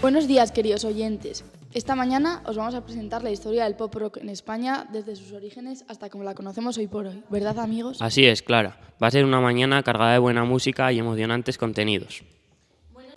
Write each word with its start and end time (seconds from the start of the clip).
Buenos 0.00 0.28
días, 0.28 0.52
queridos 0.52 0.84
oyentes. 0.84 1.44
Esta 1.74 1.94
mañana 1.94 2.42
os 2.46 2.56
vamos 2.56 2.74
a 2.74 2.84
presentar 2.84 3.22
la 3.22 3.30
historia 3.30 3.64
del 3.64 3.74
pop 3.74 3.94
rock 3.94 4.18
en 4.18 4.28
España 4.28 4.88
desde 4.92 5.16
sus 5.16 5.32
orígenes 5.32 5.84
hasta 5.88 6.08
como 6.08 6.24
la 6.24 6.34
conocemos 6.34 6.78
hoy 6.78 6.86
por 6.86 7.06
hoy. 7.06 7.22
¿Verdad, 7.30 7.58
amigos? 7.58 7.98
Así 8.00 8.24
es, 8.24 8.42
Clara. 8.42 8.78
Va 9.02 9.08
a 9.08 9.10
ser 9.10 9.24
una 9.24 9.40
mañana 9.40 9.82
cargada 9.82 10.12
de 10.12 10.18
buena 10.18 10.44
música 10.44 10.92
y 10.92 10.98
emocionantes 10.98 11.58
contenidos. 11.58 12.22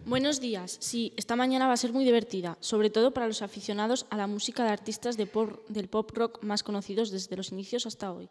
Buenos 0.05 0.41
días. 0.41 0.78
Sí, 0.82 1.14
esta 1.16 1.36
mañana 1.36 1.68
va 1.68 1.73
a 1.73 1.78
ser 1.78 1.94
muy 1.94 2.04
divertida, 2.04 2.58
sobre 2.59 2.90
todo 2.90 3.12
para 3.12 3.27
los 3.27 3.44
aficionados 3.44 4.08
a 4.09 4.18
la 4.18 4.26
música 4.26 4.63
de 4.63 4.72
artistas 4.72 5.16
de 5.16 5.27
pop- 5.27 5.59
del 5.70 5.88
pop 5.88 6.09
rock 6.16 6.44
más 6.44 6.63
conocidos 6.63 7.12
desde 7.12 7.38
los 7.38 7.52
inicios 7.52 7.86
hasta 7.86 8.12
hoy. 8.12 8.27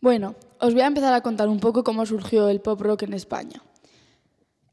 Bueno, 0.00 0.36
os 0.60 0.72
voy 0.72 0.82
a 0.82 0.86
empezar 0.86 1.12
a 1.12 1.22
contar 1.22 1.48
un 1.48 1.58
poco 1.58 1.82
cómo 1.82 2.06
surgió 2.06 2.48
el 2.48 2.60
pop 2.60 2.80
rock 2.80 3.02
en 3.02 3.14
España. 3.14 3.60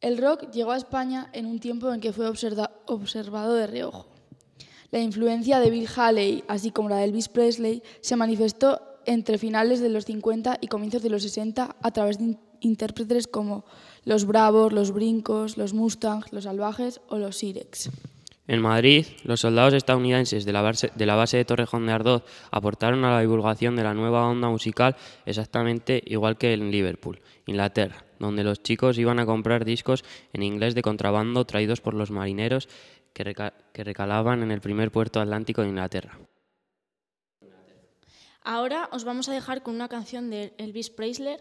El 0.03 0.17
rock 0.17 0.51
llegó 0.51 0.71
a 0.73 0.77
España 0.77 1.29
en 1.33 1.45
un 1.45 1.59
tiempo 1.59 1.91
en 1.93 2.01
que 2.01 2.11
fue 2.13 2.27
observa- 2.27 2.71
observado 2.85 3.53
de 3.55 3.67
reojo. 3.67 4.05
La 4.91 4.99
influencia 4.99 5.59
de 5.59 5.69
Bill 5.71 5.87
Haley, 5.95 6.43
así 6.47 6.71
como 6.71 6.89
la 6.89 6.97
de 6.97 7.05
Elvis 7.05 7.29
Presley, 7.29 7.81
se 8.01 8.15
manifestó 8.15 8.81
entre 9.05 9.37
finales 9.37 9.79
de 9.79 9.89
los 9.89 10.05
50 10.05 10.57
y 10.61 10.67
comienzos 10.67 11.01
de 11.03 11.09
los 11.09 11.23
60 11.23 11.75
a 11.81 11.91
través 11.91 12.17
de 12.19 12.25
in- 12.25 12.39
intérpretes 12.59 13.27
como 13.27 13.63
los 14.05 14.25
Bravos, 14.25 14.71
los 14.73 14.91
Brincos, 14.91 15.57
los 15.57 15.73
Mustangs, 15.73 16.31
los 16.33 16.43
Salvajes 16.43 16.99
o 17.07 17.17
los 17.17 17.37
Sirex. 17.37 17.89
En 18.45 18.61
Madrid, 18.61 19.05
los 19.23 19.39
soldados 19.39 19.73
estadounidenses 19.73 20.43
de 20.43 20.51
la, 20.51 20.61
base, 20.61 20.91
de 20.95 21.37
de 21.37 21.45
Torrejón 21.45 21.85
de 21.85 21.93
Ardoz 21.93 22.23
aportaron 22.51 23.05
a 23.05 23.11
la 23.11 23.21
divulgación 23.21 23.77
de 23.77 23.83
la 23.83 23.93
nueva 23.93 24.27
onda 24.27 24.49
musical 24.49 24.97
exactamente 25.25 26.03
igual 26.05 26.37
que 26.37 26.51
en 26.51 26.69
Liverpool, 26.69 27.21
Inglaterra, 27.45 28.03
donde 28.19 28.43
los 28.43 28.61
chicos 28.61 28.97
iban 28.97 29.19
a 29.19 29.25
comprar 29.25 29.63
discos 29.63 30.03
en 30.33 30.43
inglés 30.43 30.75
de 30.75 30.81
contrabando 30.81 31.45
traídos 31.45 31.79
por 31.79 31.93
los 31.93 32.11
marineros 32.11 32.67
que, 33.13 33.33
que 33.71 33.83
recalaban 33.85 34.43
en 34.43 34.51
el 34.51 34.59
primer 34.59 34.91
puerto 34.91 35.21
atlántico 35.21 35.61
de 35.61 35.69
Inglaterra. 35.69 36.19
Ahora 38.43 38.89
os 38.91 39.05
vamos 39.05 39.29
a 39.29 39.33
dejar 39.33 39.63
con 39.63 39.73
una 39.75 39.87
canción 39.87 40.29
de 40.29 40.53
Elvis 40.57 40.89
Presley, 40.89 41.37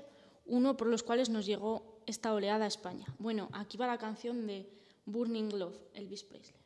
uno 0.46 0.76
por 0.76 0.86
los 0.86 1.02
cuales 1.02 1.30
nos 1.30 1.46
llegó 1.46 2.00
esta 2.06 2.32
oleada 2.32 2.64
a 2.64 2.68
España. 2.68 3.06
Bueno, 3.18 3.48
aquí 3.54 3.76
va 3.76 3.88
la 3.88 3.98
canción 3.98 4.46
de 4.46 4.70
Burning 5.04 5.58
Love, 5.58 5.80
Elvis 5.94 6.22
Presley. 6.22 6.61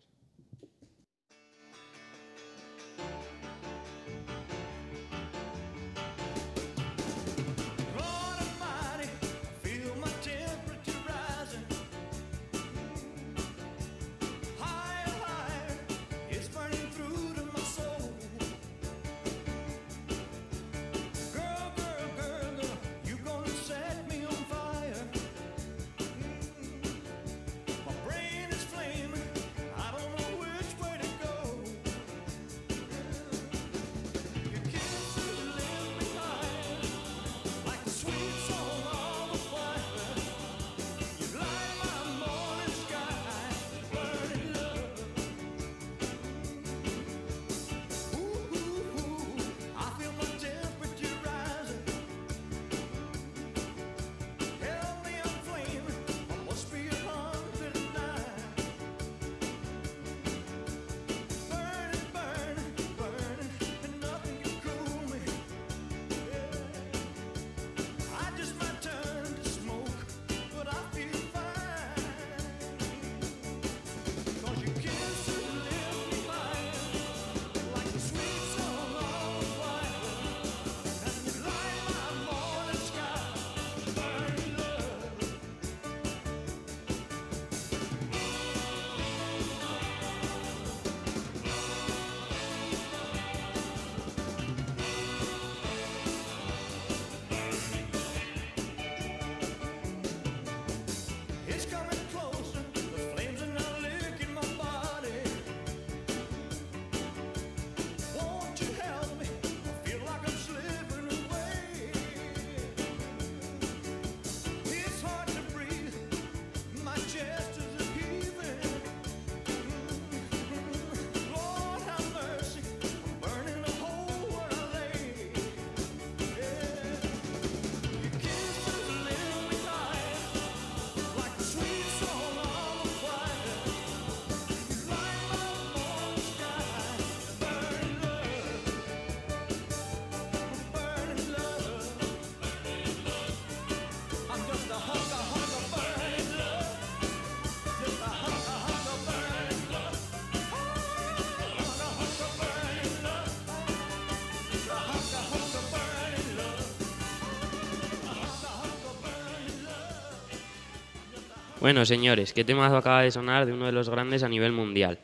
Bueno, 161.58 161.86
señores, 161.86 162.34
¿qué 162.34 162.44
tema 162.44 162.66
acaba 162.66 163.00
de 163.00 163.10
sonar 163.10 163.46
de 163.46 163.52
uno 163.54 163.64
de 163.64 163.72
los 163.72 163.88
grandes 163.88 164.22
a 164.22 164.28
nivel 164.28 164.52
mundial? 164.52 164.98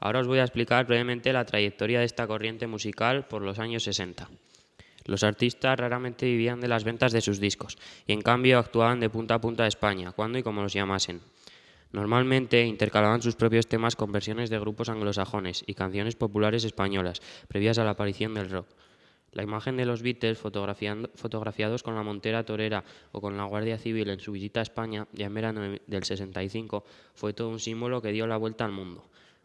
Ahora 0.00 0.18
os 0.18 0.26
voy 0.26 0.40
a 0.40 0.42
explicar 0.42 0.84
brevemente 0.84 1.32
la 1.32 1.44
trayectoria 1.44 2.00
de 2.00 2.04
esta 2.04 2.26
corriente 2.26 2.66
musical 2.66 3.26
por 3.28 3.42
los 3.42 3.60
años 3.60 3.84
60. 3.84 4.28
Los 5.04 5.22
artistas 5.22 5.78
raramente 5.78 6.26
vivían 6.26 6.60
de 6.60 6.66
las 6.66 6.82
ventas 6.82 7.12
de 7.12 7.20
sus 7.20 7.38
discos 7.38 7.78
y 8.04 8.12
en 8.12 8.20
cambio 8.20 8.58
actuaban 8.58 8.98
de 8.98 9.10
punta 9.10 9.34
a 9.34 9.40
punta 9.40 9.62
de 9.62 9.68
España, 9.68 10.10
cuando 10.10 10.38
y 10.38 10.42
como 10.42 10.60
los 10.60 10.72
llamasen. 10.72 11.20
Normalmente 11.92 12.66
intercalaban 12.66 13.22
sus 13.22 13.36
propios 13.36 13.68
temas 13.68 13.94
con 13.94 14.10
versiones 14.10 14.50
de 14.50 14.58
grupos 14.58 14.88
anglosajones 14.88 15.62
y 15.68 15.74
canciones 15.74 16.16
populares 16.16 16.64
españolas, 16.64 17.22
previas 17.46 17.78
a 17.78 17.84
la 17.84 17.90
aparición 17.90 18.34
del 18.34 18.50
rock. 18.50 18.66
La 19.36 19.42
imagen 19.42 19.76
de 19.76 19.84
los 19.84 20.00
Beatles 20.00 20.38
fotografiados 20.38 21.82
con 21.82 21.94
la 21.94 22.02
montera 22.02 22.42
torera 22.46 22.82
o 23.12 23.20
con 23.20 23.36
la 23.36 23.44
Guardia 23.44 23.76
Civil 23.76 24.08
en 24.08 24.18
su 24.18 24.32
visita 24.32 24.60
a 24.60 24.62
España, 24.62 25.06
ya 25.12 25.26
en 25.26 25.34
verano 25.34 25.60
de- 25.60 25.82
del 25.86 26.04
65, 26.04 26.84
fue 27.14 27.34
todo 27.34 27.50
un 27.50 27.60
símbolo 27.60 28.00
que 28.00 28.12
dio 28.12 28.26
la 28.26 28.38
vuelta 28.38 28.64
al 28.64 28.72
mundo, 28.72 29.04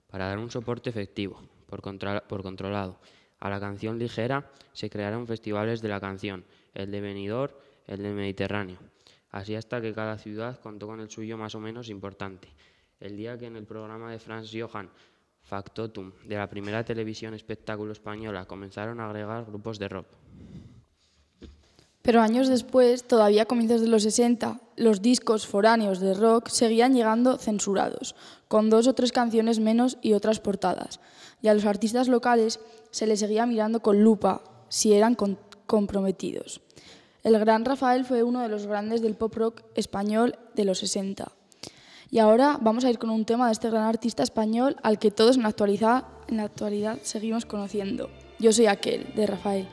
para 0.09 0.27
dar 0.27 0.37
un 0.37 0.49
soporte 0.49 0.89
efectivo, 0.89 1.41
por, 1.67 1.81
controlado. 1.81 3.01
A 3.41 3.49
la 3.49 3.59
canción 3.59 3.99
ligera 3.99 4.49
se 4.71 4.89
crearon 4.89 5.27
festivales 5.27 5.81
de 5.81 5.89
la 5.89 5.99
canción, 5.99 6.45
el 6.73 6.89
de 6.89 7.01
Benidorm, 7.01 7.53
el 7.85 8.01
de 8.01 8.13
Mediterráneo. 8.13 8.77
Así 9.29 9.55
hasta 9.55 9.81
que 9.81 9.93
cada 9.93 10.17
ciudad 10.17 10.57
contó 10.61 10.87
con 10.87 11.01
el 11.01 11.09
suyo 11.09 11.37
más 11.37 11.53
o 11.53 11.59
menos 11.59 11.89
importante. 11.89 12.47
El 13.01 13.17
día 13.17 13.37
que 13.37 13.47
en 13.47 13.57
el 13.57 13.65
programa 13.65 14.09
de 14.09 14.19
Franz 14.19 14.49
Johann 14.53 14.89
Factotum 15.43 16.11
de 16.25 16.37
la 16.37 16.49
primera 16.49 16.83
televisión 16.83 17.33
espectáculo 17.33 17.91
española 17.91 18.45
comenzaron 18.45 18.99
a 18.99 19.07
agregar 19.07 19.45
grupos 19.45 19.79
de 19.79 19.89
rock. 19.89 20.07
Pero 22.01 22.21
años 22.21 22.47
después, 22.47 23.03
todavía 23.03 23.43
a 23.43 23.45
comienzos 23.45 23.81
de 23.81 23.87
los 23.87 24.03
60, 24.03 24.59
los 24.75 25.01
discos 25.01 25.45
foráneos 25.45 25.99
de 25.99 26.15
rock 26.15 26.49
seguían 26.49 26.95
llegando 26.95 27.37
censurados, 27.37 28.15
con 28.47 28.71
dos 28.71 28.87
o 28.87 28.95
tres 28.95 29.11
canciones 29.11 29.59
menos 29.59 29.97
y 30.01 30.13
otras 30.13 30.39
portadas. 30.39 30.99
Y 31.43 31.47
a 31.47 31.53
los 31.53 31.65
artistas 31.65 32.07
locales 32.07 32.59
se 32.89 33.05
les 33.05 33.19
seguía 33.19 33.45
mirando 33.45 33.81
con 33.81 34.03
lupa 34.03 34.41
si 34.67 34.93
eran 34.93 35.15
comprometidos. 35.67 36.61
El 37.23 37.37
gran 37.37 37.65
Rafael 37.65 38.03
fue 38.03 38.23
uno 38.23 38.41
de 38.41 38.49
los 38.49 38.65
grandes 38.65 39.01
del 39.01 39.15
pop 39.15 39.35
rock 39.35 39.61
español 39.75 40.39
de 40.55 40.65
los 40.65 40.79
60. 40.79 41.31
Y 42.13 42.19
ahora 42.19 42.57
vamos 42.59 42.83
a 42.83 42.89
ir 42.89 42.99
con 42.99 43.09
un 43.09 43.23
tema 43.23 43.45
de 43.45 43.53
este 43.53 43.69
gran 43.69 43.83
artista 43.83 44.21
español 44.21 44.75
al 44.83 44.99
que 44.99 45.11
todos 45.11 45.37
en 45.37 45.43
la 45.43 46.43
actualidad, 46.43 46.99
seguimos 47.03 47.45
conociendo. 47.45 48.09
Yo 48.37 48.51
soy 48.51 48.65
aquel, 48.65 49.15
de 49.15 49.27
Rafael. 49.27 49.65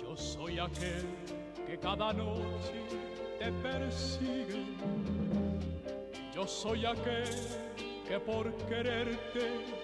Yo 0.00 0.16
soy 0.16 0.58
aquel 0.58 1.04
que 1.66 1.78
cada 1.78 2.14
noche 2.14 2.80
te 3.38 3.52
persigue. 3.52 4.64
Yo 6.34 6.46
soy 6.46 6.86
aquel 6.86 7.28
que 8.08 8.18
por 8.20 8.50
quererte 8.66 9.83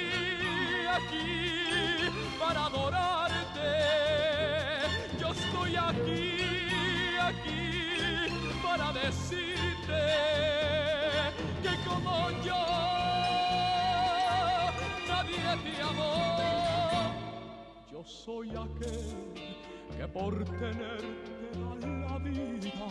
por 20.21 20.37
tenerte 20.59 21.33
da 21.57 21.71
la 21.87 22.19
vida. 22.19 22.87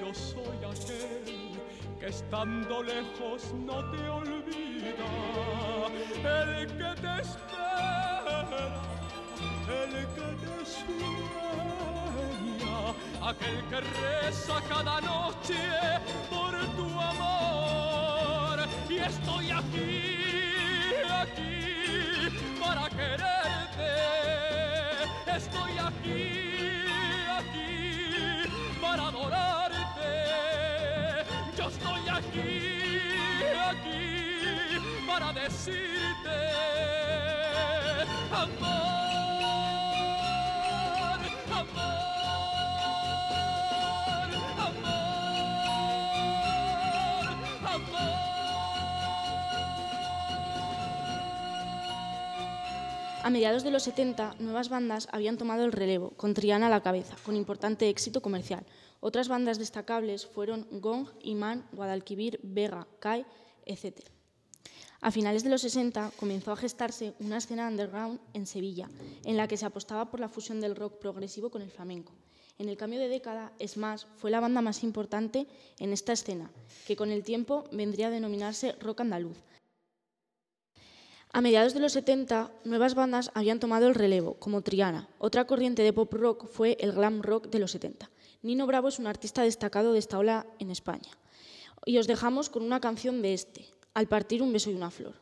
Yo 0.00 0.08
soy 0.14 0.58
aquel 0.72 1.60
que 1.98 2.06
estando 2.06 2.82
lejos 2.82 3.52
no 3.66 3.78
te 3.90 4.02
olvida. 4.08 5.10
El 6.24 6.66
que 6.78 6.90
te 7.02 7.12
espera, 7.24 8.70
el 9.80 9.94
que 10.16 10.28
te 10.42 10.54
sueña, 10.76 12.78
aquel 13.30 13.58
que 13.70 13.78
reza 14.00 14.56
cada 14.66 14.96
noche 15.02 15.62
por 16.30 16.52
tu 16.76 16.88
amor. 17.12 18.56
Y 18.88 18.96
estoy 18.96 19.50
aquí, 19.50 19.92
aquí 21.22 21.58
para 22.60 22.84
quererte. 22.88 23.39
Estoy 25.70 25.86
aquí, 25.86 26.26
aquí 27.38 28.50
para 28.80 29.02
adorarte. 29.06 30.12
Yo 31.56 31.68
estoy 31.68 32.08
aquí, 32.08 32.58
aquí 33.70 35.06
para 35.06 35.32
decirte 35.32 36.38
amor, 38.32 38.99
A 53.30 53.32
mediados 53.32 53.62
de 53.62 53.70
los 53.70 53.84
70, 53.84 54.34
nuevas 54.40 54.70
bandas 54.70 55.06
habían 55.12 55.38
tomado 55.38 55.64
el 55.64 55.70
relevo, 55.70 56.10
con 56.16 56.34
Triana 56.34 56.66
a 56.66 56.68
la 56.68 56.82
cabeza, 56.82 57.14
con 57.24 57.36
importante 57.36 57.88
éxito 57.88 58.22
comercial. 58.22 58.66
Otras 58.98 59.28
bandas 59.28 59.56
destacables 59.56 60.26
fueron 60.26 60.66
Gong, 60.72 61.06
Imán, 61.22 61.64
Guadalquivir, 61.70 62.40
Vega, 62.42 62.88
Kai, 62.98 63.24
etc. 63.66 64.00
A 65.00 65.12
finales 65.12 65.44
de 65.44 65.50
los 65.50 65.60
60 65.60 66.10
comenzó 66.18 66.50
a 66.50 66.56
gestarse 66.56 67.14
una 67.20 67.36
escena 67.36 67.68
underground 67.68 68.18
en 68.34 68.46
Sevilla, 68.46 68.90
en 69.24 69.36
la 69.36 69.46
que 69.46 69.56
se 69.56 69.64
apostaba 69.64 70.10
por 70.10 70.18
la 70.18 70.28
fusión 70.28 70.60
del 70.60 70.74
rock 70.74 70.98
progresivo 70.98 71.50
con 71.50 71.62
el 71.62 71.70
flamenco. 71.70 72.12
En 72.58 72.68
el 72.68 72.76
cambio 72.76 72.98
de 72.98 73.06
década, 73.06 73.52
Smash 73.64 74.06
fue 74.16 74.32
la 74.32 74.40
banda 74.40 74.60
más 74.60 74.82
importante 74.82 75.46
en 75.78 75.92
esta 75.92 76.14
escena, 76.14 76.50
que 76.84 76.96
con 76.96 77.12
el 77.12 77.22
tiempo 77.22 77.62
vendría 77.70 78.08
a 78.08 78.10
denominarse 78.10 78.72
rock 78.80 79.02
andaluz. 79.02 79.38
A 81.32 81.40
mediados 81.42 81.74
de 81.74 81.80
los 81.80 81.92
70, 81.92 82.50
nuevas 82.64 82.96
bandas 82.96 83.30
habían 83.34 83.60
tomado 83.60 83.86
el 83.86 83.94
relevo, 83.94 84.34
como 84.34 84.62
Triana. 84.62 85.08
Otra 85.18 85.46
corriente 85.46 85.82
de 85.82 85.92
pop 85.92 86.12
rock 86.12 86.48
fue 86.48 86.76
el 86.80 86.90
glam 86.90 87.22
rock 87.22 87.46
de 87.50 87.60
los 87.60 87.70
70. 87.70 88.10
Nino 88.42 88.66
Bravo 88.66 88.88
es 88.88 88.98
un 88.98 89.06
artista 89.06 89.42
destacado 89.42 89.92
de 89.92 90.00
esta 90.00 90.18
ola 90.18 90.44
en 90.58 90.72
España. 90.72 91.10
Y 91.86 91.98
os 91.98 92.08
dejamos 92.08 92.50
con 92.50 92.64
una 92.64 92.80
canción 92.80 93.22
de 93.22 93.34
este, 93.34 93.68
Al 93.94 94.08
partir 94.08 94.42
un 94.42 94.52
beso 94.52 94.70
y 94.70 94.74
una 94.74 94.90
flor. 94.90 95.14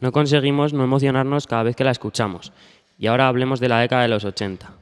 No 0.00 0.12
conseguimos 0.12 0.72
no 0.72 0.84
emocionarnos 0.84 1.46
cada 1.46 1.62
vez 1.62 1.76
que 1.76 1.84
la 1.84 1.90
escuchamos. 1.90 2.52
Y 2.98 3.06
ahora 3.06 3.28
hablemos 3.28 3.60
de 3.60 3.68
la 3.68 3.80
década 3.80 4.02
de 4.02 4.08
los 4.08 4.24
80. 4.24 4.72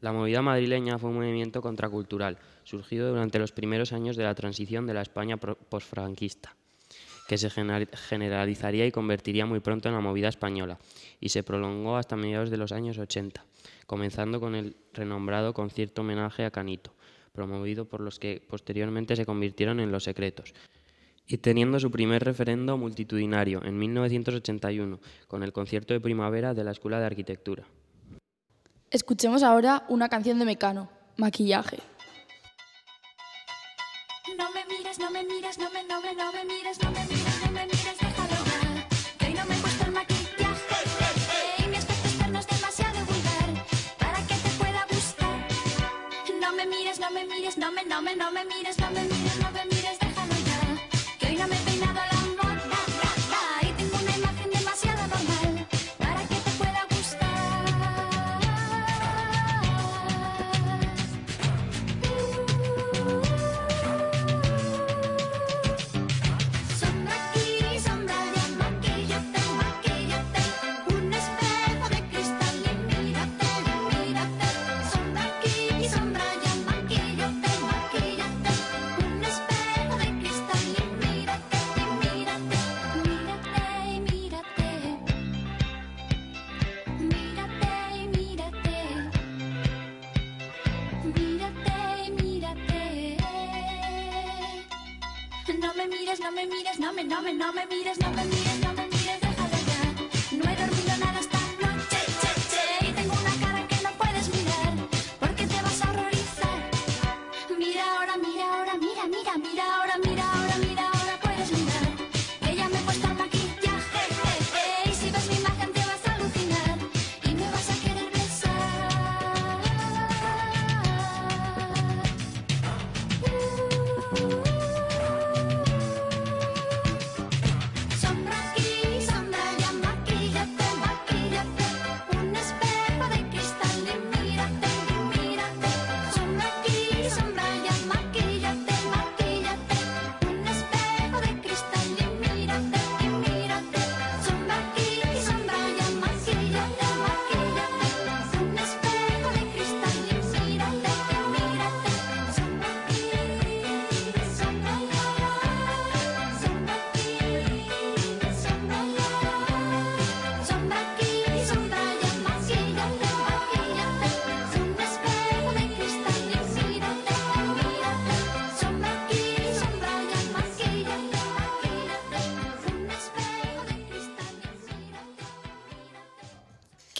La 0.00 0.12
movida 0.12 0.42
madrileña 0.42 0.98
fue 0.98 1.10
un 1.10 1.16
movimiento 1.16 1.62
contracultural, 1.62 2.38
surgido 2.64 3.08
durante 3.08 3.38
los 3.38 3.52
primeros 3.52 3.92
años 3.92 4.16
de 4.16 4.24
la 4.24 4.34
transición 4.34 4.86
de 4.86 4.94
la 4.94 5.02
España 5.02 5.36
posfranquista, 5.36 6.54
que 7.26 7.38
se 7.38 7.48
gener- 7.48 7.88
generalizaría 7.96 8.86
y 8.86 8.92
convertiría 8.92 9.46
muy 9.46 9.60
pronto 9.60 9.88
en 9.88 9.94
la 9.94 10.00
movida 10.00 10.28
española, 10.28 10.78
y 11.20 11.30
se 11.30 11.42
prolongó 11.42 11.96
hasta 11.96 12.14
mediados 12.14 12.50
de 12.50 12.56
los 12.56 12.72
años 12.72 12.98
80, 12.98 13.44
comenzando 13.86 14.38
con 14.38 14.54
el 14.54 14.76
renombrado 14.92 15.54
concierto 15.54 16.02
homenaje 16.02 16.44
a 16.44 16.50
Canito, 16.50 16.92
promovido 17.32 17.86
por 17.86 18.00
los 18.00 18.18
que 18.18 18.42
posteriormente 18.46 19.16
se 19.16 19.26
convirtieron 19.26 19.80
en 19.80 19.90
Los 19.92 20.04
Secretos, 20.04 20.54
y 21.26 21.38
teniendo 21.38 21.80
su 21.80 21.90
primer 21.90 22.24
referendo 22.24 22.76
multitudinario 22.76 23.62
en 23.64 23.78
1981 23.78 25.00
con 25.26 25.42
el 25.42 25.52
concierto 25.52 25.94
de 25.94 26.00
primavera 26.00 26.54
de 26.54 26.64
la 26.64 26.70
Escuela 26.70 27.00
de 27.00 27.06
Arquitectura. 27.06 27.64
Escuchemos 28.90 29.42
ahora 29.42 29.84
una 29.88 30.08
canción 30.08 30.38
de 30.38 30.44
Mecano, 30.44 30.88
Maquillaje. 31.16 31.78
No 34.38 34.50
me 34.52 34.64
mires, 34.66 34.98
no 34.98 35.10
me 35.10 35.24
mires, 35.24 35.58
no 35.58 35.70
me, 35.70 35.82
no 35.84 36.00
me, 36.00 36.14
no 36.14 36.32
me 36.32 36.44
mires, 36.44 36.82
no 36.82 36.90
me 36.90 37.04
mires, 37.06 37.42
no 37.44 37.52
me 37.52 37.64
mires, 37.64 37.98
déjalo 37.98 38.36
ya. 38.46 38.88
Que 39.18 39.34
no 39.34 39.44
me 39.46 39.54
puesto 39.56 39.84
el 39.84 39.92
maquillaje 39.92 41.64
y 41.64 41.66
mi 41.68 41.76
aspecto 41.76 42.08
externo 42.08 42.38
es 42.38 42.46
demasiado 42.46 43.04
vulgar 43.04 43.64
para 43.98 44.18
que 44.26 44.34
te 44.34 44.50
pueda 44.58 44.86
gustar. 44.90 45.48
No 46.40 46.52
me 46.52 46.66
mires, 46.66 47.00
no 47.00 47.10
me 47.10 47.24
mires, 47.24 47.58
no 47.58 47.72
me, 47.72 47.84
no 47.84 48.02
me, 48.02 48.16
no 48.16 48.30
me 48.30 48.44
mires, 48.44 48.78
no 48.78 48.90
me 48.90 49.02
mires, 49.02 49.38
no 49.40 49.50
me 49.50 49.64
mires. 49.64 50.05
Que 51.78 52.15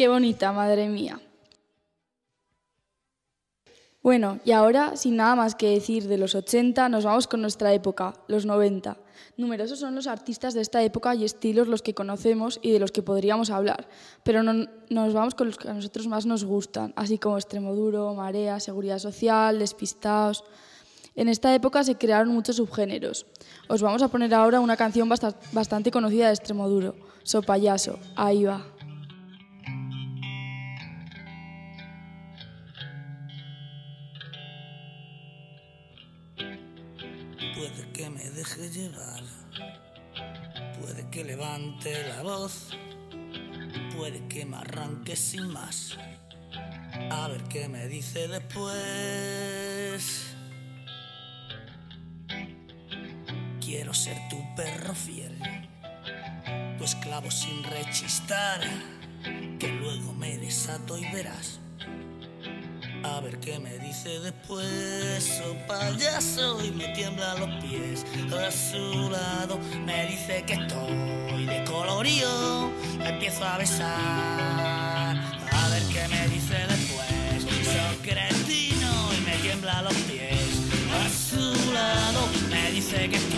Qué 0.07 0.11
bonita, 0.11 0.53
madre 0.53 0.89
mía. 0.89 1.21
Bueno, 4.05 4.39
y 4.45 4.53
ahora, 4.53 4.97
sin 4.97 5.17
nada 5.17 5.35
más 5.35 5.57
que 5.57 5.71
decir 5.71 6.07
de 6.07 6.17
los 6.17 6.37
80, 6.37 6.89
nos 6.89 7.05
vamos 7.05 7.27
con 7.27 7.41
nuestra 7.43 7.75
época, 7.75 8.15
los 8.29 8.47
90. 8.47 8.97
Numerosos 9.37 9.81
son 9.81 9.97
los 9.97 10.07
artistas 10.07 10.55
de 10.55 10.61
esta 10.61 10.81
época 10.85 11.17
y 11.17 11.25
estilos 11.25 11.67
los 11.67 11.83
que 11.83 11.93
conocemos 11.93 12.61
y 12.63 12.71
de 12.71 12.79
los 12.79 12.93
que 12.93 13.03
podríamos 13.03 13.51
hablar, 13.51 13.89
pero 14.23 14.45
no- 14.45 14.69
nos 14.91 15.13
vamos 15.13 15.35
con 15.35 15.49
los 15.49 15.59
que 15.59 15.69
a 15.71 15.75
nosotros 15.75 16.07
más 16.07 16.25
nos 16.25 16.45
gustan, 16.45 16.93
así 16.95 17.19
como 17.19 17.37
Extremoduro, 17.37 18.15
Marea, 18.15 18.61
Seguridad 18.61 19.01
Social, 19.01 19.59
Despistados. 19.59 20.45
En 21.17 21.29
esta 21.29 21.53
época 21.53 21.83
se 21.83 21.97
crearon 21.97 22.29
muchos 22.29 22.55
subgéneros. 22.57 23.27
Os 23.67 23.83
vamos 23.83 24.03
a 24.03 24.09
poner 24.09 24.33
ahora 24.35 24.61
una 24.61 24.77
canción 24.77 25.09
basta- 25.09 25.35
bastante 25.51 25.91
conocida 25.91 26.29
de 26.29 26.35
Extremoduro, 26.35 26.95
So 27.25 27.43
Payaso, 27.43 27.99
ahí 28.15 28.45
va. 28.45 28.65
Levante 41.57 42.09
la 42.09 42.23
voz, 42.23 42.69
puede 43.97 44.27
que 44.29 44.45
me 44.45 44.59
arranque 44.59 45.17
sin 45.17 45.49
más. 45.49 45.97
A 47.11 47.29
ver 47.29 47.45
qué 47.45 47.69
me 47.69 47.87
dice 47.87 48.29
después. 48.29 48.75
Quiero 53.61 53.95
ser 53.95 54.17
tu 54.29 54.37
perro 54.55 54.95
fiel, 54.95 55.39
tu 56.79 56.85
esclavo 56.85 57.31
sin 57.31 57.65
rechistar, 57.65 58.61
que 59.59 59.69
luego 59.69 60.13
me 60.13 60.37
desato 60.39 60.99
y 60.99 61.04
verás. 61.11 61.61
A 63.14 63.21
ver 63.21 63.38
qué 63.38 63.58
me 63.58 63.78
dice 63.78 64.21
después, 64.21 65.40
oh 65.47 65.56
payaso, 65.66 66.62
y 66.64 66.71
me 66.71 66.88
tiemblan 66.88 67.38
los 67.40 67.64
pies. 67.64 68.04
A 68.32 68.50
su 68.50 69.10
lado 69.10 69.58
me 69.84 70.06
dice 70.06 70.42
que 70.47 70.54
estoy 70.54 71.47
de 71.47 71.64
colorío, 71.64 72.71
la 72.99 73.10
empiezo 73.10 73.45
a 73.45 73.58
besar. 73.58 75.16
A 75.16 75.69
ver 75.71 75.82
qué 75.92 76.08
me 76.08 76.28
dice 76.28 76.58
después, 76.69 77.47
soy 77.64 77.97
cretino 78.02 79.12
y 79.16 79.21
me 79.23 79.36
tiemblan 79.38 79.84
los 79.84 79.95
pies. 79.95 80.50
A 80.92 81.08
su 81.08 81.73
lado 81.73 82.28
me 82.50 82.73
dice 82.73 83.08
que 83.08 83.16
estoy 83.16 83.36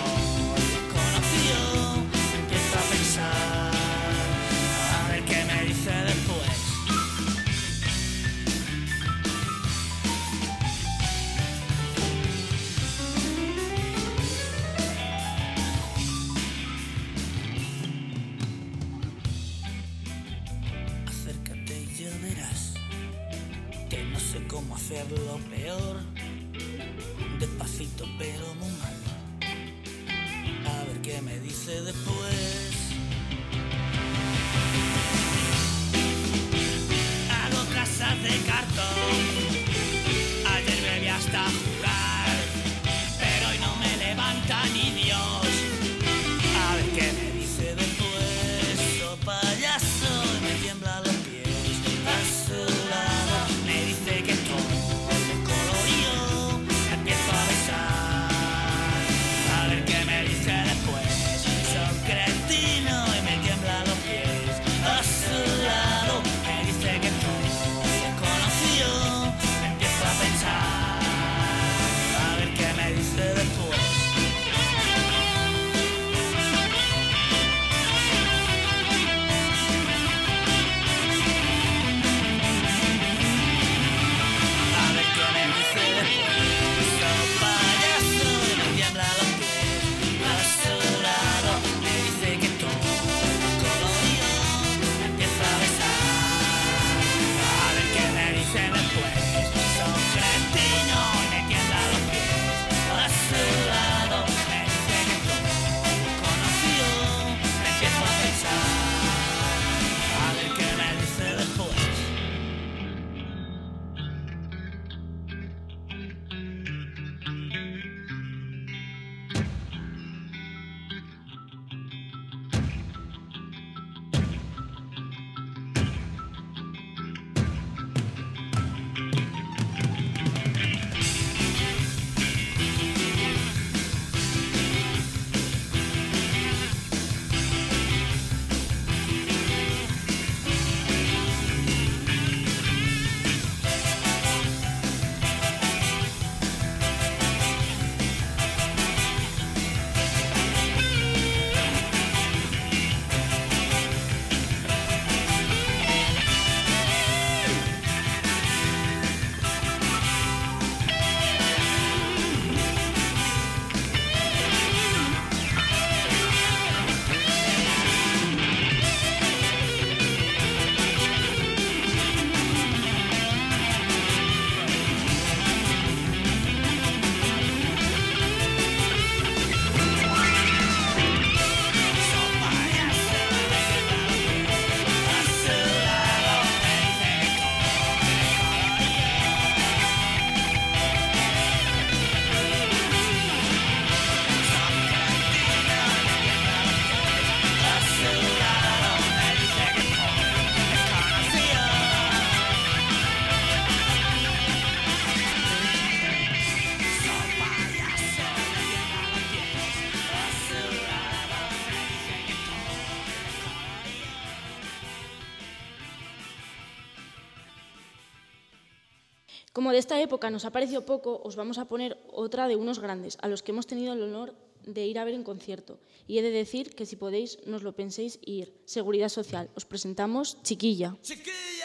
esta 219.88 220.02
época 220.02 220.28
nos 220.28 220.44
ha 220.44 220.52
parecido 220.52 220.84
poco, 220.84 221.16
os 221.24 221.32
vamos 221.34 221.56
a 221.56 221.64
poner 221.64 221.96
otra 222.12 222.44
de 222.44 222.56
unos 222.60 222.78
grandes, 222.78 223.16
a 223.22 223.26
los 223.26 223.40
que 223.42 223.52
hemos 223.52 223.66
tenido 223.66 223.94
el 223.94 224.02
honor 224.02 224.36
de 224.66 224.84
ir 224.84 224.98
a 224.98 225.04
ver 225.04 225.14
en 225.14 225.24
concierto. 225.24 225.80
Y 226.06 226.18
he 226.18 226.22
de 226.22 226.28
decir 226.28 226.76
que 226.76 226.84
si 226.84 226.96
podéis, 226.96 227.38
nos 227.46 227.62
lo 227.62 227.72
penséis 227.72 228.20
ir. 228.20 228.52
Seguridad 228.66 229.08
Social. 229.08 229.48
Os 229.56 229.64
presentamos 229.64 230.36
Chiquilla. 230.42 230.94
Chiquilla. 231.00 231.57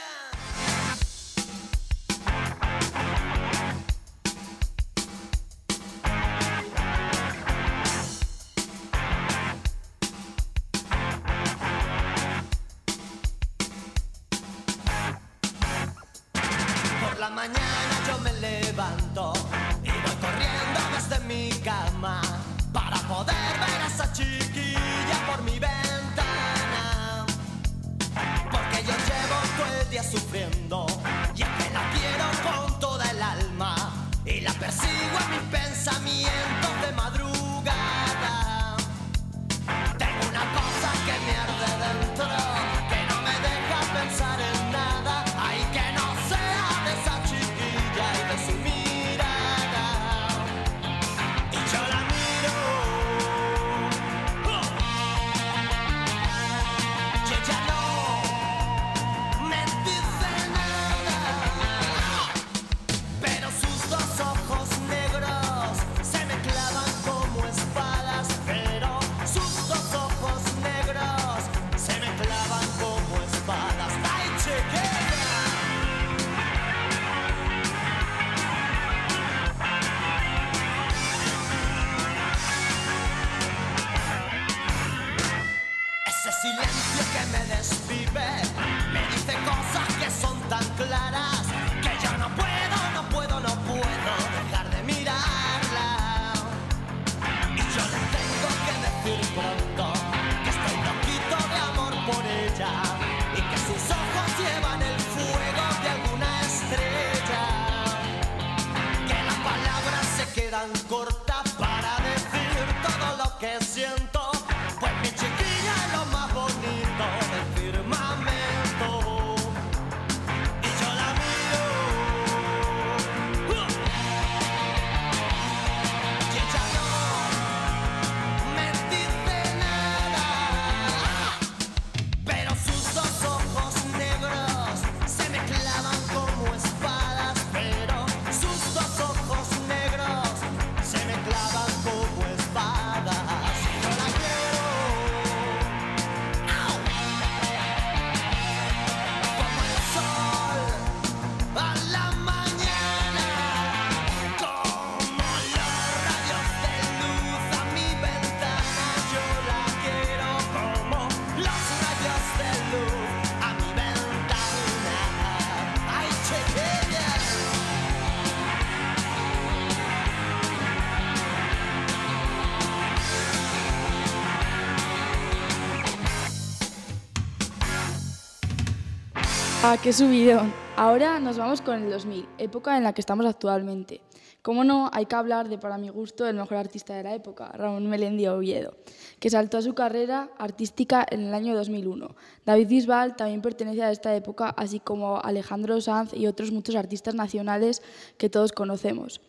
Ah, 179.74 179.78
qué 179.82 179.92
subidón. 179.92 180.54
Ahora 180.76 181.20
nos 181.20 181.40
vamos 181.40 181.64
con 181.64 181.82
el 181.82 181.90
2000, 181.90 182.28
época 182.38 182.78
en 182.78 182.84
la 182.84 182.94
que 182.94 183.02
estamos 183.02 183.26
actualmente. 183.26 184.02
Como 184.44 184.64
no, 184.64 184.92
hay 184.94 185.08
que 185.08 185.16
hablar 185.16 185.50
de, 185.50 185.58
para 185.58 185.80
mi 185.80 185.90
gusto, 185.90 186.28
el 186.28 186.36
mejor 186.36 186.58
artista 186.58 186.94
de 186.94 187.02
la 187.02 187.16
época, 187.16 187.52
Ramón 187.54 187.90
Melendi 187.90 188.28
Oviedo, 188.28 188.78
que 189.20 189.32
saltó 189.32 189.58
a 189.58 189.64
su 189.64 189.74
carrera 189.74 190.30
artística 190.38 191.04
en 191.10 191.22
el 191.22 191.34
año 191.34 191.56
2001. 191.56 192.16
David 192.46 192.68
Bisbal 192.68 193.16
también 193.16 193.42
pertenece 193.42 193.82
a 193.82 193.90
esta 193.90 194.16
época, 194.16 194.50
así 194.50 194.80
como 194.80 195.20
Alejandro 195.20 195.82
Sanz 195.82 196.14
y 196.14 196.28
otros 196.28 196.52
muchos 196.52 196.76
artistas 196.76 197.16
nacionales 197.16 197.82
que 198.20 198.30
todos 198.30 198.52
conocemos. 198.52 199.22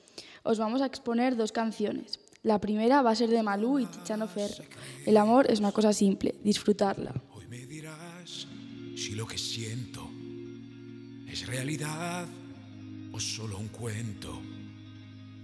Os 0.42 0.59
vamos 0.59 0.83
a 0.83 0.87
exponer 0.87 1.37
dos 1.37 1.52
canciones. 1.52 2.20
La 2.42 2.61
primera 2.61 3.00
va 3.00 3.12
a 3.12 3.14
ser 3.14 3.30
de 3.30 3.42
Malú 3.42 3.78
y 3.78 3.87
Tiziano 3.87 4.28
Ferro. 4.28 4.62
El 5.07 5.16
amor 5.16 5.50
es 5.50 5.61
una 5.61 5.72
cosa 5.72 5.94
simple, 5.94 6.35
disfrutarla. 6.44 7.14
Hoy 7.33 7.46
me 7.46 7.64
dirás 7.64 8.46
si 8.96 9.14
lo 9.14 9.26
que 9.26 9.38
siento 9.38 9.93
realidad 11.44 12.26
o 13.12 13.20
solo 13.20 13.59
un 13.59 13.68
cuento. 13.68 14.40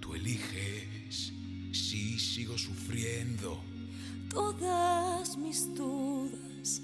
Tú 0.00 0.14
eliges 0.14 1.32
si 1.72 2.18
sigo 2.18 2.56
sufriendo. 2.58 3.60
Todas 4.28 5.36
mis 5.36 5.74
dudas 5.74 6.82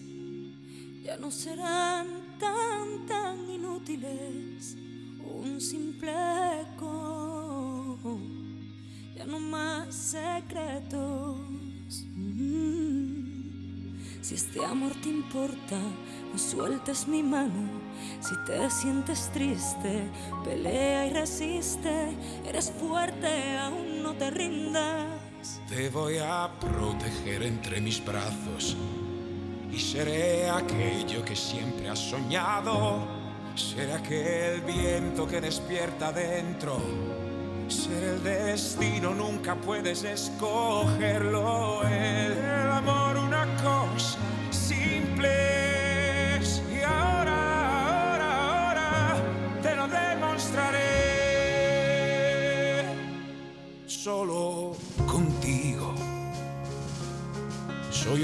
ya 1.03 1.17
no 1.19 1.31
serán 1.31 2.07
tan, 2.39 3.07
tan 3.07 3.49
inútiles. 3.51 4.77
Un 5.25 5.61
simple 5.61 6.13
eco, 6.63 7.99
ya 9.17 9.25
no 9.27 9.39
más 9.39 9.95
secretos. 9.95 11.56
Si 14.27 14.35
este 14.35 14.65
amor 14.65 14.91
te 15.05 15.09
importa, 15.09 15.79
no 16.33 16.37
sueltes 16.37 17.07
mi 17.07 17.23
mano. 17.23 17.71
Si 18.19 18.35
te 18.45 18.69
sientes 18.71 19.31
triste, 19.33 20.03
pelea 20.45 21.07
y 21.07 21.11
resiste. 21.11 22.09
Eres 22.45 22.73
fuerte, 22.73 23.57
aún 23.57 24.03
no 24.03 24.15
te 24.15 24.33
rindas. 24.33 25.07
Te 25.69 25.91
voy 25.91 26.17
a 26.19 26.51
proteger 26.61 27.45
entre 27.45 27.81
mis 27.81 28.05
brazos 28.05 28.77
y 29.71 29.79
seré 29.79 30.51
aquello 30.51 31.25
que 31.25 31.37
siempre 31.37 31.89
has 31.89 32.01
soñado. 32.01 33.07
Seré 33.55 33.93
aquel 33.93 34.61
viento 34.63 35.29
que 35.29 35.41
despierta 35.41 36.11
dentro. 36.11 36.81
Ser 37.69 38.03
el 38.03 38.25
destino, 38.25 39.15
nunca 39.15 39.55
puedes 39.55 40.03
escogerlo. 40.03 41.83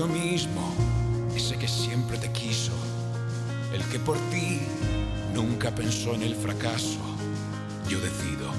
Mismo, 0.07 0.75
ese 1.35 1.57
que 1.57 1.69
siempre 1.69 2.19
te 2.19 2.31
quiso, 2.33 2.73
el 3.73 3.83
que 3.85 3.99
por 3.99 4.17
ti 4.31 4.61
nunca 5.35 5.75
pensó 5.75 6.15
en 6.15 6.23
el 6.23 6.35
fracaso. 6.35 6.99
yo 7.89 8.01
decido 8.01 8.51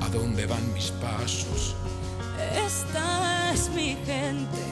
a 0.00 0.08
dónde 0.10 0.46
van 0.46 0.72
mis 0.74 0.90
pasos. 0.92 1.74
Esta 2.66 3.52
es 3.52 3.68
mi 3.70 3.96
gente. 4.06 4.62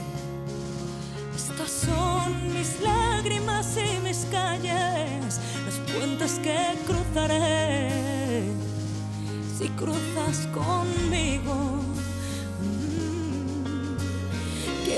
Estas 1.34 1.70
son 1.70 2.54
mis 2.54 2.80
lágrimas 2.80 3.76
y 3.76 4.00
mis 4.06 4.26
calles, 4.30 5.40
los 5.66 5.78
puentes 5.90 6.32
que 6.42 6.74
cruzaré 6.86 8.42
si 9.58 9.68
cruzas 9.70 10.48
conmigo. 10.52 11.81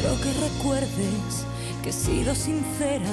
Quiero 0.05 0.21
que 0.21 0.33
recuerdes 0.35 1.47
que 1.83 1.89
he 1.89 1.93
sido 1.93 2.35
sincera. 2.35 3.09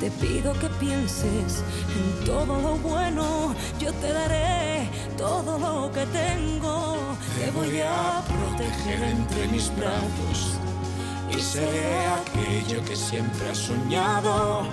Te 0.00 0.10
pido 0.10 0.52
que 0.54 0.68
pienses 0.80 1.62
en 1.94 2.24
todo 2.24 2.60
lo 2.60 2.74
bueno. 2.78 3.54
Yo 3.78 3.92
te 3.92 4.12
daré 4.12 4.88
todo 5.16 5.60
lo 5.60 5.92
que 5.92 6.04
tengo. 6.06 6.96
Te 7.38 7.52
voy 7.52 7.80
a 7.82 8.20
proteger 8.26 9.00
entre 9.04 9.46
mis 9.46 9.70
brazos. 9.76 10.58
y 11.30 11.40
seré 11.40 12.06
aquello 12.20 12.84
que 12.84 12.96
siempre 12.96 13.50
has 13.50 13.58
soñado. 13.58 14.66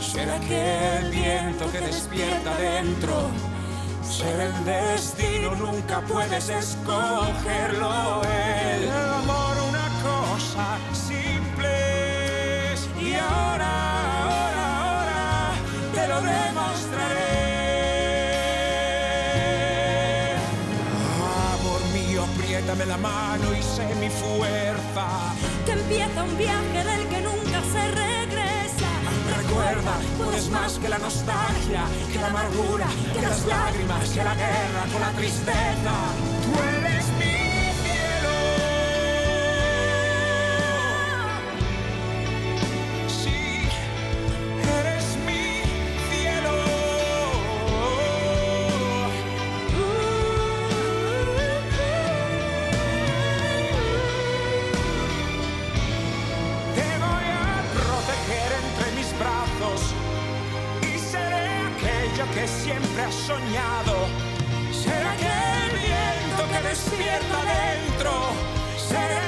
Será 0.00 0.36
aquel 0.36 1.10
viento 1.10 1.70
que 1.72 1.80
despierta 1.80 2.56
dentro. 2.56 3.28
Ser 4.02 4.40
el 4.40 4.64
destino, 4.64 5.54
nunca 5.56 6.00
puedes 6.00 6.48
escogerlo. 6.48 8.22
El 8.24 8.88
amor, 8.90 9.45
una 10.56 10.78
cosa 10.88 10.94
simple. 10.94 12.72
es. 12.72 12.88
Y 13.00 13.14
ahora, 13.14 13.70
ahora, 14.22 14.64
ahora, 14.80 15.52
te 15.94 16.08
lo 16.08 16.20
demostraré. 16.20 17.26
Amor 21.54 21.82
mío, 21.92 22.24
apriétame 22.24 22.86
la 22.86 22.96
mano 22.96 23.54
y 23.54 23.62
sé 23.62 23.94
mi 24.00 24.08
fuerza. 24.08 25.34
Que 25.64 25.72
empieza 25.72 26.22
un 26.22 26.36
viaje 26.38 26.84
del 26.84 27.08
que 27.08 27.20
nunca 27.20 27.60
se 27.72 27.90
regresa. 27.90 28.90
Recuerda, 29.36 29.98
puedes 30.16 30.48
más 30.50 30.78
que 30.78 30.88
la 30.88 30.98
nostalgia, 30.98 31.84
que 32.12 32.18
la 32.18 32.28
amargura, 32.28 32.86
que 33.12 33.22
las 33.22 33.44
lágrimas, 33.46 34.08
que 34.10 34.24
la 34.24 34.34
guerra, 34.34 34.86
con 34.92 35.00
la 35.00 35.10
tristeza. 35.10 35.94
Tú 36.44 36.52
eres 36.78 37.06
mi 37.18 37.55
has 63.06 63.14
soñado. 63.14 63.94
Será 64.72 65.12
aquel 65.12 65.70
viento 65.78 66.42
que 66.50 66.68
despierta 66.68 67.38
dentro. 67.54 68.10
Será 68.76 69.25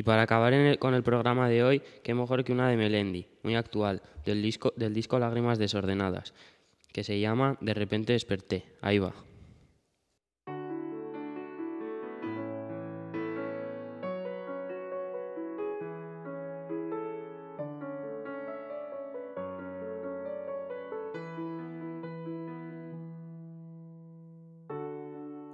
Y 0.00 0.02
para 0.02 0.22
acabar 0.22 0.54
con 0.78 0.94
el 0.94 1.02
programa 1.02 1.46
de 1.50 1.62
hoy, 1.62 1.82
qué 2.02 2.14
mejor 2.14 2.42
que 2.42 2.54
una 2.54 2.70
de 2.70 2.78
Melendi, 2.78 3.26
muy 3.42 3.54
actual, 3.54 4.00
del 4.24 4.40
disco, 4.40 4.72
del 4.74 4.94
disco 4.94 5.18
Lágrimas 5.18 5.58
Desordenadas, 5.58 6.32
que 6.90 7.04
se 7.04 7.20
llama 7.20 7.58
De 7.60 7.74
repente 7.74 8.14
desperté. 8.14 8.64
Ahí 8.80 8.98
va. 8.98 9.12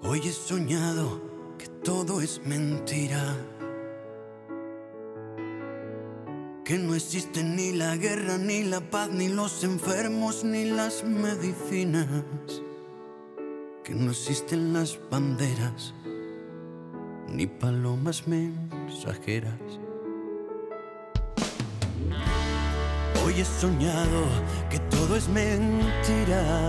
Hoy 0.05 0.21
he 0.21 0.31
soñado 0.31 1.21
que 1.59 1.67
todo 1.83 2.21
es 2.21 2.41
mentira. 2.47 3.56
Que 6.67 6.79
no 6.79 6.97
existe 6.97 7.45
ni 7.45 7.73
la 7.73 7.97
guerra, 7.97 8.39
ni 8.39 8.65
la 8.65 8.81
paz, 8.81 9.09
ni 9.11 9.29
los 9.29 9.63
enfermos, 9.63 10.43
ni 10.43 10.65
las 10.65 11.05
medicinas. 11.05 12.09
Que 13.85 13.95
no 13.95 14.11
existen 14.11 14.73
las 14.73 14.99
banderas, 15.09 15.95
ni 17.29 17.47
palomas 17.47 18.27
mensajeras. 18.27 19.61
Hoy 23.25 23.35
he 23.41 23.45
soñado 23.45 24.25
que 24.69 24.81
todo 24.91 25.15
es 25.15 25.29
mentira. 25.29 26.69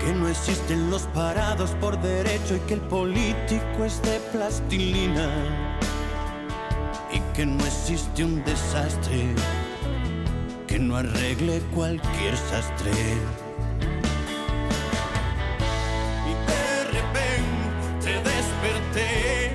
Que 0.00 0.14
no 0.14 0.26
existen 0.26 0.88
los 0.88 1.02
parados 1.08 1.72
por 1.82 2.00
derecho 2.00 2.56
y 2.56 2.60
que 2.60 2.72
el 2.72 2.80
político 2.80 3.84
es 3.84 4.00
de 4.00 4.18
plastilina. 4.32 5.67
Que 7.38 7.46
no 7.46 7.64
existe 7.64 8.24
un 8.24 8.42
desastre 8.42 9.32
que 10.66 10.76
no 10.76 10.96
arregle 10.96 11.60
cualquier 11.72 12.36
sastre. 12.36 12.90
Y 16.26 16.32
de 16.50 16.84
repente 16.96 18.28
desperté. 18.28 19.52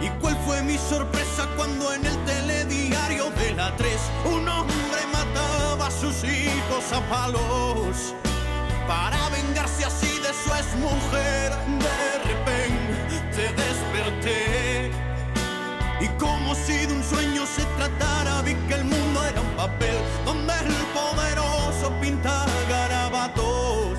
¿Y 0.00 0.08
cuál 0.20 0.36
fue 0.46 0.62
mi 0.62 0.78
sorpresa 0.78 1.48
cuando 1.56 1.92
en 1.92 2.06
el 2.06 2.16
telediario 2.24 3.30
de 3.30 3.52
la 3.54 3.74
3 3.74 3.92
un 4.26 4.48
hombre 4.48 5.00
mataba 5.12 5.88
a 5.88 5.90
sus 5.90 6.22
hijos 6.22 6.92
a 6.92 7.00
palos? 7.10 8.14
para 8.90 9.28
vengarse 9.28 9.84
así 9.84 10.18
de 10.18 10.32
su 10.42 10.50
exmujer. 10.62 11.50
De 11.86 12.18
repente 12.28 13.30
desperté 13.38 13.69
como 16.50 16.66
si 16.66 16.84
de 16.84 16.92
un 16.92 17.04
sueño 17.04 17.46
se 17.46 17.64
tratara, 17.76 18.42
vi 18.42 18.56
que 18.66 18.74
el 18.74 18.82
mundo 18.82 19.24
era 19.24 19.40
un 19.40 19.50
papel 19.56 19.96
donde 20.24 20.52
el 20.52 20.74
poderoso 20.92 21.92
pinta 22.00 22.44
garabatos 22.68 23.98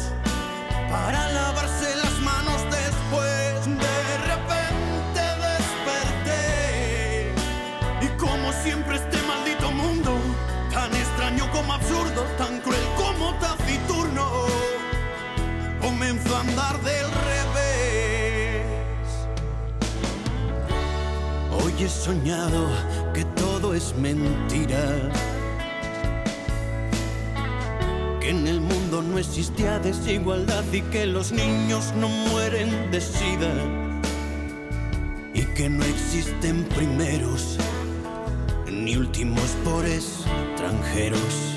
para 0.89 1.31
lavarse 1.31 1.95
las 1.95 2.19
manos 2.19 2.61
después. 2.69 3.65
De 3.65 4.17
repente 4.31 5.21
desperté 5.47 6.43
y 8.01 8.07
como 8.19 8.51
siempre 8.63 8.97
este 8.97 9.21
maldito 9.23 9.71
mundo, 9.71 10.19
tan 10.71 10.93
extraño 10.93 11.49
como 11.53 11.71
absurdo, 11.71 12.23
tan 12.37 12.59
cruel 12.59 12.85
como 12.97 13.33
taciturno, 13.35 14.29
comenzó 15.79 16.35
a 16.35 16.41
andar 16.41 16.81
del 16.81 17.11
revés. 17.11 17.30
He 21.83 21.89
soñado 21.89 22.67
que 23.13 23.25
todo 23.35 23.73
es 23.73 23.95
mentira. 23.95 25.11
Que 28.19 28.29
en 28.29 28.47
el 28.47 28.61
mundo 28.61 29.01
no 29.01 29.17
existía 29.17 29.79
desigualdad 29.79 30.63
y 30.71 30.81
que 30.81 31.07
los 31.07 31.31
niños 31.31 31.91
no 31.95 32.07
mueren 32.07 32.91
de 32.91 33.01
sida. 33.01 33.53
Y 35.33 35.41
que 35.55 35.69
no 35.69 35.83
existen 35.83 36.65
primeros 36.65 37.57
ni 38.69 38.95
últimos 38.95 39.49
por 39.63 39.85
extranjeros. 39.85 41.50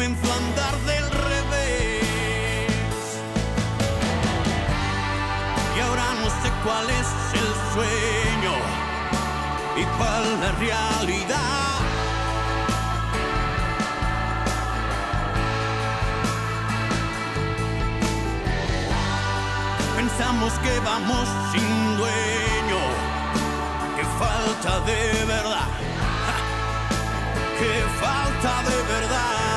Comenzó 0.00 0.32
a 0.32 0.36
andar 0.36 0.78
del 0.86 1.10
revés. 1.10 1.92
Y 5.76 5.80
ahora 5.80 6.04
no 6.22 6.28
sé 6.40 6.50
cuál 6.64 6.88
es 6.88 7.08
el 7.40 7.50
sueño 7.74 8.54
y 9.76 9.84
cuál 9.98 10.40
la 10.40 10.52
realidad. 10.52 11.80
Pensamos 19.96 20.52
que 20.64 20.80
vamos 20.80 21.28
sin 21.52 21.96
dueño, 21.98 22.82
que 23.96 24.04
falta 24.18 24.80
de 24.86 25.24
verdad, 25.26 25.68
que 27.58 27.72
falta 28.00 28.62
de 28.62 28.82
verdad. 28.94 29.49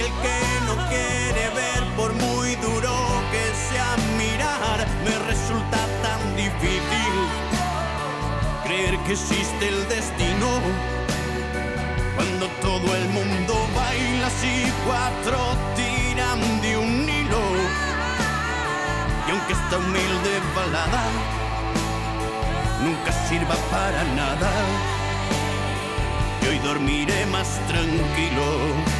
que 0.00 0.06
el 0.06 0.12
que 0.22 0.66
no 0.66 0.88
quiere 0.88 1.50
ver, 1.50 1.84
por 1.96 2.12
muy 2.14 2.54
duro 2.56 2.92
que 3.30 3.44
sea 3.68 3.96
mirar, 4.16 4.86
me 5.04 5.18
resulta 5.28 5.78
tan 6.02 6.36
difícil 6.36 7.14
creer 8.64 8.98
que 9.00 9.12
existe 9.12 9.68
el 9.68 9.88
destino. 9.88 10.48
Cuando 12.16 12.46
todo 12.60 12.94
el 12.96 13.08
mundo 13.08 13.54
baila 13.74 14.26
así, 14.26 14.70
cuatro 14.86 15.38
tiran 15.76 16.60
de 16.62 16.76
un 16.76 17.08
hilo. 17.08 17.42
Y 19.26 19.30
aunque 19.30 19.52
esta 19.52 19.78
humilde 19.78 20.40
balada 20.54 21.02
nunca 22.82 23.12
sirva 23.28 23.56
para 23.70 24.04
nada, 24.14 24.50
y 26.42 26.46
hoy 26.46 26.58
dormiré 26.58 27.26
más 27.26 27.60
tranquilo. 27.68 28.99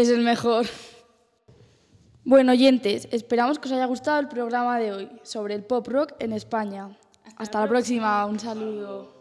Es 0.00 0.08
el 0.08 0.22
mejor. 0.22 0.64
Bueno, 2.24 2.52
oyentes, 2.52 3.06
esperamos 3.12 3.58
que 3.58 3.68
os 3.68 3.72
haya 3.72 3.84
gustado 3.84 4.18
el 4.18 4.28
programa 4.28 4.78
de 4.78 4.92
hoy 4.92 5.10
sobre 5.24 5.54
el 5.54 5.62
pop 5.62 5.86
rock 5.88 6.14
en 6.20 6.32
España. 6.32 6.96
Hasta, 7.36 7.60
la 7.60 7.68
próxima. 7.68 8.24
Un 8.24 8.40
saludo. 8.40 9.19